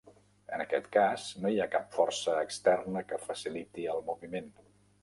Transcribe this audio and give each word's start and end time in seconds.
En 0.55 0.61
aquest 0.63 0.87
cas, 0.95 1.27
no 1.43 1.51
hi 1.57 1.61
ha 1.65 1.69
cap 1.75 1.85
força 1.99 2.39
externa 2.47 3.05
que 3.13 3.25
faciliti 3.31 3.89
el 3.97 4.07
moviment. 4.11 4.53